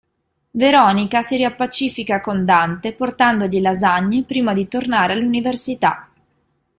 [0.49, 6.09] Veronica si riappacifica con Dante portandogli lasagne prima di tornare all'università.